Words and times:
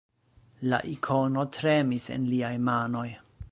La 0.71 0.79
Ikono 0.93 1.45
tremis 1.59 2.09
en 2.17 2.27
liaj 2.35 2.53
manoj. 2.71 3.07